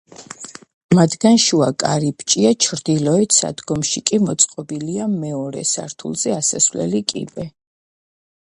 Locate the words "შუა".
1.43-1.67